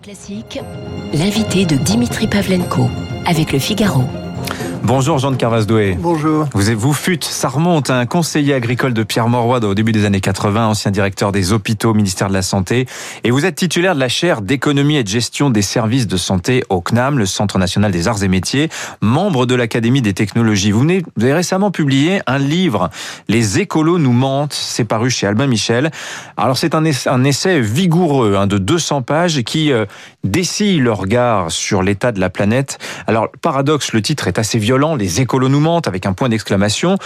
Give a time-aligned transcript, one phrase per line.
[0.00, 0.60] Classique,
[1.12, 2.88] l'invité de Dimitri Pavlenko
[3.26, 4.04] avec le Figaro.
[4.86, 5.96] Bonjour Jean de Carvasdoué.
[5.98, 6.46] Bonjour.
[6.52, 10.20] Vous, vous fûtes, ça remonte, un conseiller agricole de Pierre Mauroy au début des années
[10.20, 12.84] 80, ancien directeur des hôpitaux au ministère de la Santé.
[13.24, 16.64] Et vous êtes titulaire de la chaire d'économie et de gestion des services de santé
[16.68, 18.68] au CNAM, le Centre national des arts et métiers,
[19.00, 20.70] membre de l'Académie des technologies.
[20.70, 22.90] Vous, venez, vous avez récemment publié un livre,
[23.26, 25.92] Les écolos nous mentent, c'est paru chez Albin Michel.
[26.36, 29.86] Alors c'est un essai, un essai vigoureux hein, de 200 pages qui euh,
[30.24, 32.78] dessille le regard sur l'état de la planète.
[33.06, 36.96] Alors paradoxe, le titre est assez violent les écolos nous mentent, avec un point d'exclamation,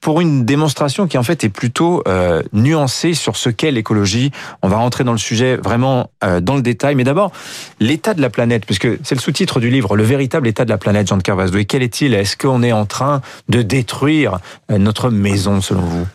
[0.00, 4.30] pour une démonstration qui en fait est plutôt euh, nuancée sur ce qu'est l'écologie.
[4.62, 7.32] On va rentrer dans le sujet vraiment euh, dans le détail, mais d'abord
[7.80, 10.78] l'état de la planète, puisque c'est le sous-titre du livre, le véritable état de la
[10.78, 11.58] planète, Jean de Carvasdo.
[11.58, 12.14] Et quel est-il?
[12.14, 14.38] Est-ce qu'on est en train de détruire
[14.70, 16.06] euh, notre maison, selon vous?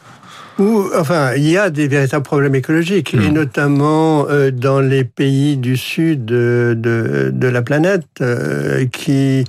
[0.59, 5.57] Ou, enfin, il y a des véritables problèmes écologiques, et notamment euh, dans les pays
[5.57, 9.45] du sud de, de, de la planète, euh, qui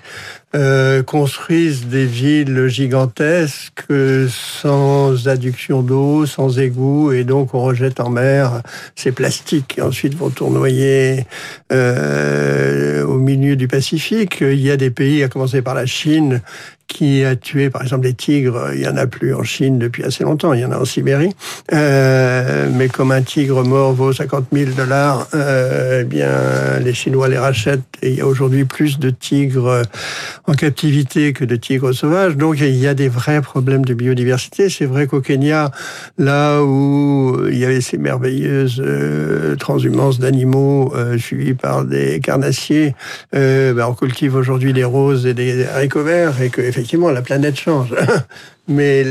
[0.54, 3.92] euh, construisent des villes gigantesques
[4.28, 8.62] sans adduction d'eau, sans égout, et donc on rejette en mer
[8.94, 11.26] ces plastiques qui ensuite vont tournoyer
[11.70, 14.38] au milieu du Pacifique.
[14.40, 16.40] Il y a des pays, à commencer par la Chine,
[16.86, 18.70] qui a tué, par exemple, des tigres.
[18.74, 20.52] Il y en a plus en Chine depuis assez longtemps.
[20.52, 21.34] Il y en a en Sibérie.
[21.72, 26.28] Euh, mais comme un tigre mort vaut 50 000 dollars, euh, eh bien,
[26.80, 27.80] les Chinois les rachètent.
[28.02, 29.82] Et il y a aujourd'hui plus de tigres
[30.46, 32.36] en captivité que de tigres sauvages.
[32.36, 34.68] Donc, il y a des vrais problèmes de biodiversité.
[34.68, 35.70] C'est vrai qu'au Kenya,
[36.18, 42.94] là où il y avait ces merveilleuses euh, transhumances d'animaux euh, suivies par des carnassiers,
[43.34, 47.22] euh, ben, on cultive aujourd'hui des roses et des haricots verts et que effectivement, la
[47.22, 47.94] planète change.
[48.68, 49.04] Mais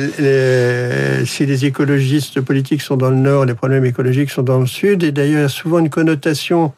[1.26, 5.04] si les écologistes politiques sont dans le nord, les problèmes écologiques sont dans le sud.
[5.04, 6.74] Et d'ailleurs, il y a souvent une connotation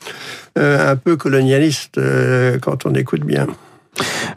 [0.58, 3.48] euh, un peu colonialiste euh, quand on écoute bien.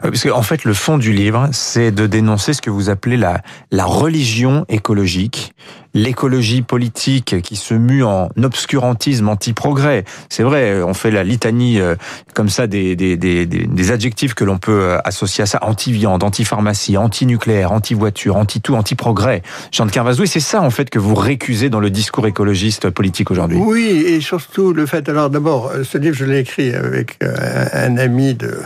[0.01, 3.17] Parce qu'en en fait, le fond du livre, c'est de dénoncer ce que vous appelez
[3.17, 5.53] la religion écologique,
[5.93, 10.03] l'écologie politique qui se mue en obscurantisme anti-progrès.
[10.29, 11.95] C'est vrai, on fait la litanie euh,
[12.33, 15.59] comme ça des, des, des, des adjectifs que l'on peut euh, associer à ça.
[15.61, 19.41] Anti-viande, anti-pharmacie, anti-nucléaire, anti-voiture, anti-tout, anti-progrès.
[19.71, 22.89] Jean de Carvazou, et c'est ça en fait que vous récusez dans le discours écologiste
[22.89, 23.57] politique aujourd'hui.
[23.57, 27.97] Oui, et surtout le fait, alors d'abord, ce livre, je l'ai écrit avec euh, un
[27.97, 28.59] ami de,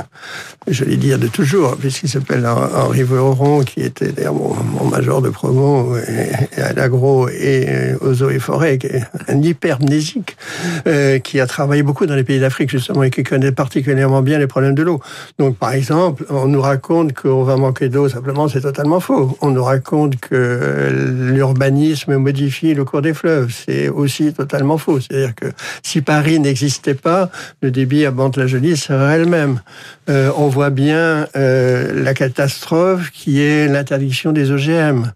[0.67, 5.29] je vais dire de toujours, puisqu'il s'appelle Henri Voron, qui était d'ailleurs mon, major de
[5.29, 8.79] promo et, à l'agro et euh, aux eaux et forêts,
[9.27, 10.35] un hypermnésique,
[10.87, 14.39] euh, qui a travaillé beaucoup dans les pays d'Afrique justement et qui connaît particulièrement bien
[14.39, 14.99] les problèmes de l'eau.
[15.39, 19.37] Donc par exemple, on nous raconte qu'on va manquer d'eau, simplement c'est totalement faux.
[19.41, 20.89] On nous raconte que
[21.33, 24.99] l'urbanisme modifie le cours des fleuves, c'est aussi totalement faux.
[24.99, 25.47] C'est-à-dire que
[25.81, 27.29] si Paris n'existait pas,
[27.61, 29.59] le débit à Bante-la-Jolie serait elle-même.
[30.09, 35.11] Euh, on voit bien euh, la catastrophe qui est l'interdiction des OGM.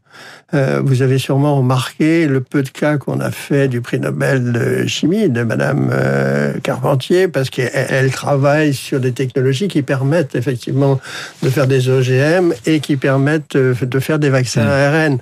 [0.54, 4.54] Euh, vous avez sûrement remarqué le peu de cas qu'on a fait du prix Nobel
[4.54, 11.00] de chimie de Madame euh, Carpentier, parce qu'elle travaille sur des technologies qui permettent effectivement
[11.44, 15.20] de faire des OGM et qui permettent de faire des vaccins mmh.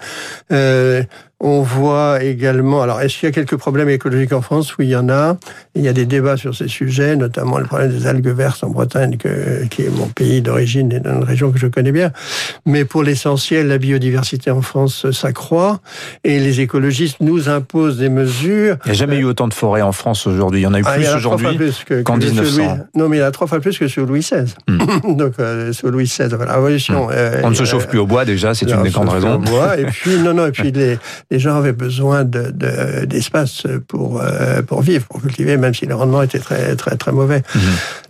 [0.52, 1.06] ARN.
[1.48, 4.76] On voit également, alors est-ce qu'il y a quelques problèmes écologiques en France?
[4.80, 5.38] Oui, il y en a.
[5.76, 8.72] Il y a des débats sur ces sujets, notamment le problème des algues vertes en
[8.72, 9.16] Bretagne,
[9.70, 12.12] qui est mon pays d'origine et dans une région que je connais bien.
[12.66, 15.82] Mais pour l'essentiel, la biodiversité en France s'accroît
[16.24, 18.78] et les écologistes nous imposent des mesures.
[18.86, 20.62] Il n'y a jamais eu autant de forêts en France aujourd'hui.
[20.62, 21.60] Il y en a eu ah, plus aujourd'hui
[22.04, 22.80] qu'en 1900.
[22.96, 24.52] Non, mais il y en a trois fois plus que sous Louis XVI.
[24.68, 25.16] Hmm.
[25.16, 27.06] Donc, euh, sous Louis XVI, la Révolution.
[27.06, 27.12] Hmm.
[27.14, 29.38] Euh, On ne se chauffe plus au bois déjà, c'est une des grandes raisons.
[29.38, 30.72] Bois, et puis, non, non, et puis
[31.32, 35.86] les, les gens avaient besoin d'espace de, pour, euh, pour vivre, pour cultiver, même si
[35.86, 37.44] le rendement était très, très, très mauvais.
[37.54, 37.62] Mhm.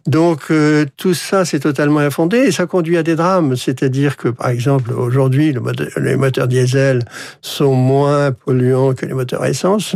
[0.05, 3.55] Donc, euh, tout ça, c'est totalement infondé et ça conduit à des drames.
[3.55, 5.61] C'est-à-dire que, par exemple, aujourd'hui, le
[5.97, 7.03] les moteurs diesel
[7.41, 9.95] sont moins polluants que les moteurs essence.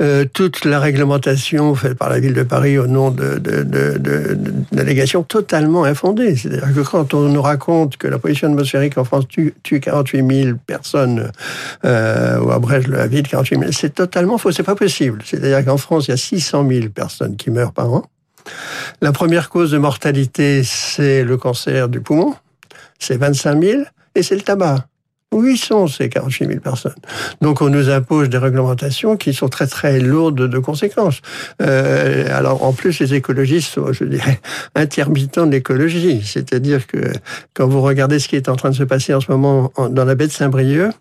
[0.00, 3.38] Euh, toute la réglementation faite par la ville de Paris au nom de,
[4.72, 6.36] d'allégations totalement infondées.
[6.36, 10.58] C'est-à-dire que quand on nous raconte que la pollution atmosphérique en France tue, 48 000
[10.66, 11.30] personnes,
[11.84, 15.22] euh, ou abrège la ville 48 000, c'est totalement faux, c'est pas possible.
[15.24, 18.04] C'est-à-dire qu'en France, il y a 600 000 personnes qui meurent par an.
[19.00, 22.34] La première cause de mortalité, c'est le cancer du poumon,
[22.98, 23.82] c'est 25 000,
[24.14, 24.86] et c'est le tabac.
[25.32, 26.94] Où ils sont ces 48 000 personnes
[27.40, 31.20] Donc on nous impose des réglementations qui sont très très lourdes de conséquences.
[31.60, 34.40] Euh, alors en plus les écologistes sont, je dirais,
[34.74, 36.22] intermittents de l'écologie.
[36.24, 36.98] C'est-à-dire que
[37.54, 40.04] quand vous regardez ce qui est en train de se passer en ce moment dans
[40.04, 40.92] la baie de Saint-Brieuc,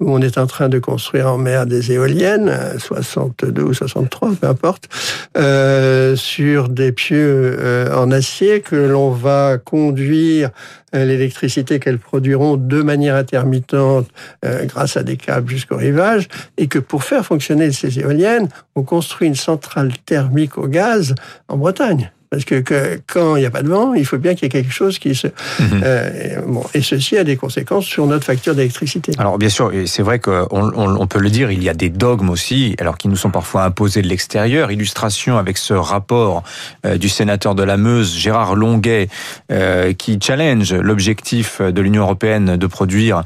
[0.00, 4.46] où on est en train de construire en mer des éoliennes, 62 ou 63, peu
[4.46, 4.88] importe.
[5.36, 10.50] Euh, sur des pieux euh, en acier que l'on va conduire
[10.94, 14.08] euh, l'électricité qu'elles produiront de manière intermittente
[14.42, 19.28] grâce à des câbles jusqu'au rivage, et que pour faire fonctionner ces éoliennes, on construit
[19.28, 21.14] une centrale thermique au gaz
[21.48, 22.10] en Bretagne.
[22.30, 22.62] Parce que,
[23.06, 24.98] quand il n'y a pas de vent, il faut bien qu'il y ait quelque chose
[24.98, 25.28] qui se...
[25.28, 25.80] Mhm.
[25.82, 29.12] Euh, bon, et ceci a des conséquences sur notre facture d'électricité.
[29.18, 32.28] Alors bien sûr, c'est vrai qu'on on, peut le dire, il y a des dogmes
[32.30, 34.70] aussi, alors qui nous sont parfois imposés de l'extérieur.
[34.70, 36.42] Illustration avec ce rapport
[36.84, 39.08] euh, du sénateur de la Meuse, Gérard Longuet,
[39.50, 43.22] euh, qui challenge l'objectif de l'Union européenne de produire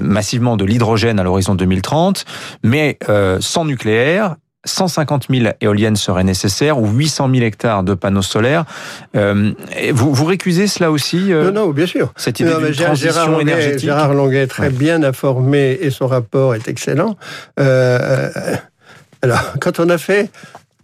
[0.00, 2.24] massivement de l'hydrogène à l'horizon 2030,
[2.64, 2.98] mais
[3.40, 8.64] sans nucléaire 150 000 éoliennes seraient nécessaires ou 800 000 hectares de panneaux solaires.
[9.16, 9.52] Euh,
[9.92, 12.12] vous, vous récusez cela aussi euh, Non, non, bien sûr.
[12.16, 16.54] Cette idée transition Gérard Longuet, énergétique Gérard Longuet est très bien informé et son rapport
[16.54, 17.16] est excellent.
[17.58, 18.30] Euh,
[19.22, 20.30] alors, quand on a fait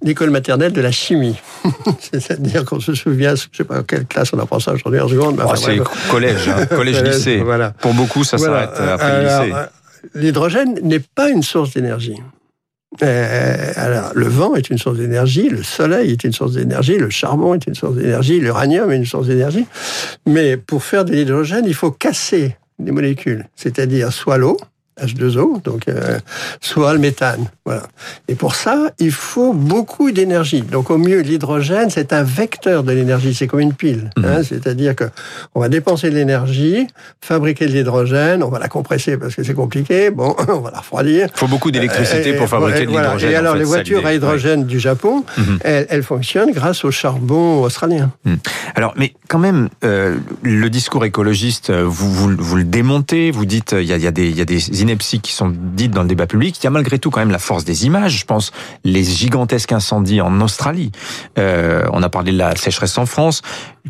[0.03, 1.37] l'école maternelle de la chimie.
[2.13, 5.43] C'est-à-dire qu'on se souvient, je sais pas quelle classe on apprend ça aujourd'hui en seconde.
[5.45, 7.39] Oh, c'est collège, hein, collège-lycée.
[7.39, 7.71] voilà.
[7.71, 9.55] Pour beaucoup, ça s'arrête après le lycée.
[10.15, 12.15] L'hydrogène n'est pas une source d'énergie.
[13.03, 17.11] Euh, alors, le vent est une source d'énergie, le soleil est une source d'énergie, le
[17.11, 19.67] charbon est une source d'énergie, l'uranium est une source d'énergie.
[20.27, 24.57] Mais pour faire de l'hydrogène, il faut casser des molécules, c'est-à-dire soit l'eau,
[25.03, 26.19] H2O, donc euh,
[26.61, 27.47] soit le méthane.
[27.65, 27.83] Voilà.
[28.29, 30.63] Et pour ça, il faut beaucoup d'énergie.
[30.63, 34.11] Donc au mieux, l'hydrogène, c'est un vecteur de l'énergie, c'est comme une pile.
[34.17, 35.05] Hein, C'est-à-dire que
[35.55, 36.87] on va dépenser de l'énergie,
[37.21, 40.79] fabriquer de l'hydrogène, on va la compresser parce que c'est compliqué, bon, on va la
[40.79, 41.29] refroidir.
[41.35, 43.31] Il faut beaucoup d'électricité pour fabriquer de l'hydrogène.
[43.31, 45.59] Et alors les voitures à hydrogène du Japon, mhm.
[45.63, 48.11] elles, fonctionnent grâce au charbon australien.
[48.25, 48.39] Mhm.
[48.75, 53.73] Alors, mais quand même, euh, le discours écologiste, vous, vous, vous, le démontez, vous dites
[53.79, 54.59] il y a, il y a des, y a des
[54.97, 57.39] qui sont dites dans le débat public, il y a malgré tout quand même la
[57.39, 58.19] force des images.
[58.19, 58.53] Je pense
[58.85, 60.93] les gigantesques incendies en Australie.
[61.39, 63.43] Euh, on a parlé de la sécheresse en France.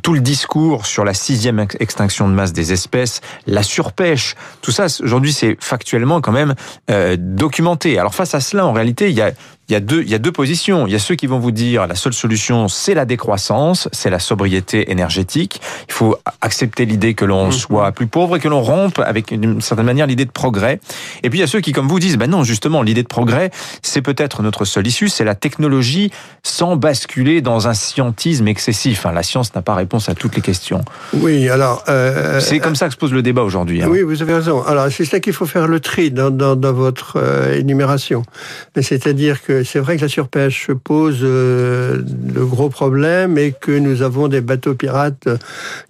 [0.02, 4.86] Tout le discours sur la sixième extinction de masse des espèces, la surpêche, tout ça
[5.02, 6.54] aujourd'hui c'est factuellement quand même
[6.90, 7.98] euh, documenté.
[7.98, 9.32] Alors face à cela, en réalité, il y a
[9.68, 10.86] il y a deux, il y a deux positions.
[10.86, 14.08] Il y a ceux qui vont vous dire la seule solution, c'est la décroissance, c'est
[14.08, 15.60] la sobriété énergétique.
[15.88, 17.52] Il faut accepter l'idée que l'on mhm.
[17.52, 20.80] soit plus pauvre et que l'on rompe avec d'une certaine manière l'idée de progrès.
[21.22, 23.08] Et puis il y a ceux qui, comme vous, disent, ben non, justement, l'idée de
[23.08, 23.50] progrès,
[23.82, 26.10] c'est peut-être notre seule issue, c'est la technologie
[26.42, 29.04] sans basculer dans un scientisme excessif.
[29.04, 30.82] Hein, la science n'a pas réponse à toutes les questions.
[31.12, 31.84] Oui, alors...
[31.88, 33.82] Euh, c'est comme ça que se pose le débat aujourd'hui.
[33.82, 33.88] Hein.
[33.90, 34.62] Oui, vous avez raison.
[34.62, 38.22] Alors c'est ça qu'il faut faire le tri dans, dans, dans votre euh, énumération.
[38.80, 44.02] C'est-à-dire que c'est vrai que la surpêche pose euh, de gros problèmes et que nous
[44.02, 45.28] avons des bateaux pirates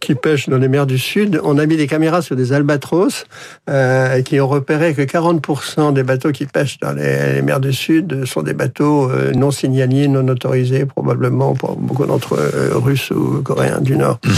[0.00, 1.40] qui pêchent dans les mers du Sud.
[1.44, 3.24] On a mis des caméras sur des albatros
[3.68, 8.24] euh, qui ont repéré que 40% des bateaux qui pêchent dans les, mers du Sud
[8.24, 13.42] sont des bateaux euh, non signaliers, non autorisés, probablement pour beaucoup d'entre eux russes ou
[13.42, 14.18] coréens du Nord.
[14.24, 14.30] Mmh.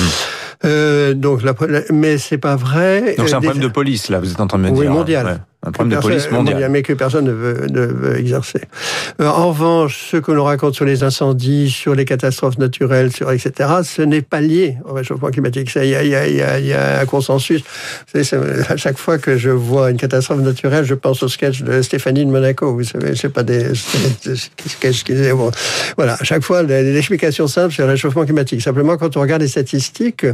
[0.64, 1.54] Euh, donc, la,
[1.90, 3.14] mais c'est pas vrai.
[3.16, 4.80] Donc c'est un problème de police là, vous êtes en train de me dire.
[4.80, 6.70] Oui, mondial un problème de police mondial.
[6.70, 8.62] Mais que personne ne veut, ne veut exercer.
[9.20, 13.30] Euh, en revanche, ce que l'on raconte sur les incendies, sur les catastrophes naturelles, sur
[13.30, 15.70] etc., ce n'est pas lié au réchauffement climatique.
[15.76, 17.62] Il y a, y, a, y, a, y a un consensus.
[18.14, 21.62] Vous savez, à chaque fois que je vois une catastrophe naturelle, je pense au sketch
[21.62, 22.72] de Stéphanie de Monaco.
[22.72, 25.50] Vous savez, sais pas des sketchs qui bon,
[25.96, 28.62] voilà, à chaque fois, l'explication simple, c'est le réchauffement climatique.
[28.62, 30.24] Simplement, quand on regarde les statistiques,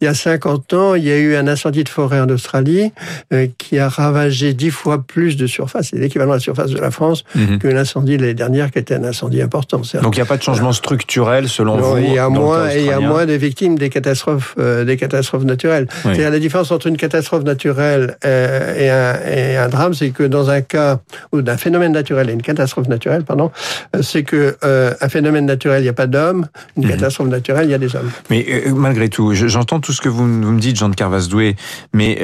[0.00, 2.92] il y a 50 ans, il y a eu un incendie de forêt en Australie
[3.32, 6.78] euh, qui a ravagé dix fois plus de surface, c'est l'équivalent de la surface de
[6.78, 7.58] la France, mhm.
[7.58, 9.82] que l'incendie de l'année dernière, qui était un incendie important.
[10.02, 12.84] Donc il n'y a pas de changement structuel selon vous Il y a moins, il
[12.84, 15.86] y a moins de victimes des catastrophes, euh, des catastrophes naturelles.
[16.02, 20.22] C'est-à-dire la différence entre une catastrophe naturelle euh, et, un, et, un, drame, c'est que
[20.22, 21.00] dans un cas
[21.32, 23.50] ou d'un phénomène naturel et une catastrophe naturelle, pardon,
[23.94, 24.56] euh, c'est que
[25.00, 26.46] un phénomène naturel, il n'y a pas d'hommes,
[26.76, 26.90] une mhm.
[26.90, 28.10] catastrophe naturelle, il y a des hommes.
[28.30, 31.56] Mais malgré tout, j'entends tout ce que vous, me dites, Jean de Carvasdoué,
[31.92, 32.22] mais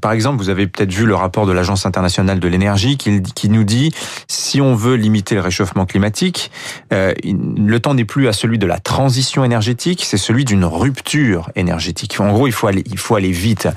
[0.00, 3.48] par exemple, vous avez peut-être vu le rapport de l'Agence internationale de l'énergie qui, qui,
[3.48, 3.92] nous dit
[4.28, 6.50] si on veut limiter le réchauffement climatique,
[6.92, 11.50] euh, le temps n'est plus à celui de la transition énergétique, c'est celui d'une rupture
[11.56, 12.16] énergétique.
[12.20, 13.68] En gros, il faut aller, il faut aller vite.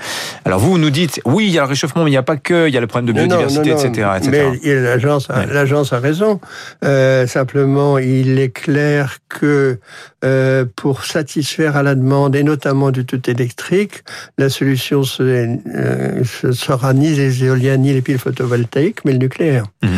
[0.45, 2.37] Alors vous, nous dites oui, il y a le réchauffement, mais il n'y a pas
[2.37, 6.39] que, il y a le problème de biodiversité, etc., Mais l'agence, a, l'agence a raison.
[6.83, 9.79] Euh, simplement, il est clair que
[10.25, 14.03] euh, pour satisfaire à la demande et notamment du tout électrique,
[14.37, 19.65] la solution ce sera ni les éoliennes a ni les piles photovoltaïques, mais le nucléaire.
[19.83, 19.89] Mhm.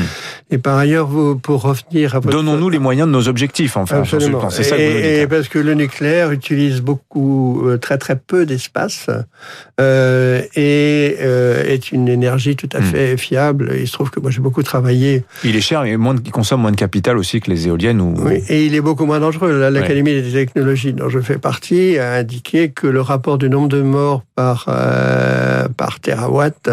[0.52, 2.36] Et par ailleurs, vous, pour revenir à votre...
[2.36, 4.00] Donnons-nous les moyens de nos objectifs, enfin.
[4.00, 4.50] Absolument.
[4.50, 8.18] C'est ça que vous et, et parce que le nucléaire utilise beaucoup, euh, très très
[8.18, 9.10] peu d'espace
[9.80, 12.84] euh, et euh, est une énergie tout à Hmm.
[12.84, 13.74] fait fiable.
[13.80, 16.62] Il se trouve que moi j'ai beaucoup travaillé Il est cher et moins il consomme
[16.62, 18.16] moins de capital aussi que les éoliennes ou.
[18.18, 19.70] Oui, et il est beaucoup moins dangereux.
[19.70, 23.82] L'Académie des technologies dont je fais partie a indiqué que le rapport du nombre de
[23.82, 26.70] morts par, euh, par terawatt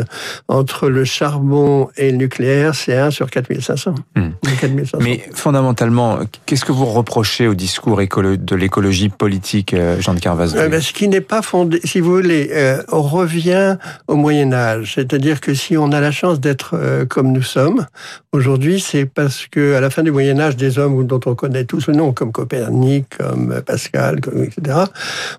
[0.49, 3.95] entre le charbon et le nucléaire, c'est 1 sur 4500.
[4.17, 4.31] Hmm.
[4.61, 4.99] 4500.
[5.01, 10.55] Mais fondamentalement, qu'est-ce que vous reprochez au discours de l'écologie politique, euh, Jean de Carvaz?
[10.57, 13.77] Euh, ben, ce qui n'est pas fondé, si vous voulez, euh, on revient
[14.07, 14.93] au Moyen Âge.
[14.95, 17.87] C'est-à-dire que si on a la chance d'être euh, comme nous sommes
[18.33, 21.65] aujourd'hui, c'est parce que à la fin du Moyen Âge, des hommes dont on connaît
[21.65, 24.79] tous le nom, comme Copernic, comme Pascal, comme, etc.,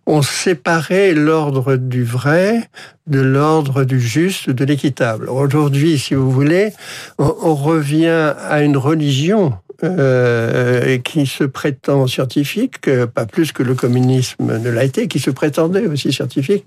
[0.06, 2.70] ont séparé l'ordre du vrai
[3.10, 5.30] de l'ordre du juste, de l'équitable.
[5.30, 6.72] Aujourd'hui, si vous voulez,
[7.18, 13.76] on, on revient à une religion euh, qui se prétend scientifique, pas plus que le
[13.76, 16.66] communisme ne l'a été, qui se prétendait aussi scientifique.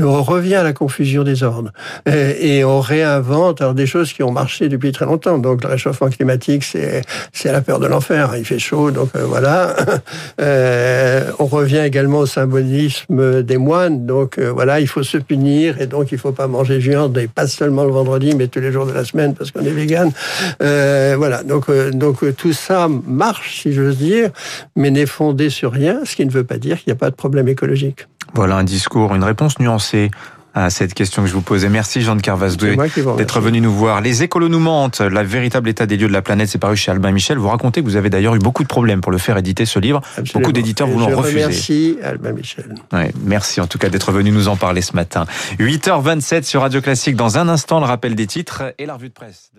[0.00, 1.72] On revient à la confusion des ordres.
[2.06, 5.38] Et on réinvente alors, des choses qui ont marché depuis très longtemps.
[5.38, 7.02] Donc le réchauffement climatique, c'est
[7.44, 8.32] la peur de l'enfer.
[8.36, 9.76] Il fait chaud, donc euh, voilà.
[10.40, 14.06] Euh, on revient également au symbolisme des moines.
[14.06, 17.16] Donc euh, voilà, il faut se punir et donc il faut pas manger de viande
[17.18, 19.70] et pas seulement le vendredi, mais tous les jours de la semaine parce qu'on est
[19.70, 20.10] vegan.
[20.62, 24.30] Euh, voilà, donc donc euh, tout ça marche, si j'ose dire,
[24.74, 27.10] mais n'est fondé sur rien, ce qui ne veut pas dire qu'il n'y a pas
[27.10, 28.08] de problème écologique.
[28.34, 30.10] Voilà un discours, une réponse nuancée
[30.52, 31.68] à cette question que je vous posais.
[31.68, 34.00] Merci Jean de Carvaz C'est moi qui vous d'être venu nous voir.
[34.00, 36.90] Les écolos nous mentent, la véritable état des lieux de la planète, c'est paru chez
[36.90, 37.38] Albin Michel.
[37.38, 39.78] Vous racontez que vous avez d'ailleurs eu beaucoup de problèmes pour le faire éditer ce
[39.78, 40.00] livre.
[40.16, 40.40] Absolument.
[40.40, 41.44] Beaucoup d'éditeurs Et vous l'ont je refusé.
[41.44, 42.74] Remercie Albin Michel.
[42.92, 45.24] Ouais, merci en tout cas d'être venu nous en parler ce matin.
[45.60, 47.14] 8h27 sur Radio Classique.
[47.14, 49.52] Dans un instant, le rappel des titres et la revue de presse.